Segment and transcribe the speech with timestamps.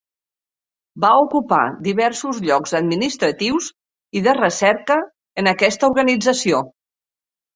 [1.03, 3.69] Va ocupar diversos llocs administratius
[4.21, 4.97] i de recerca
[5.43, 6.63] en aquesta organització.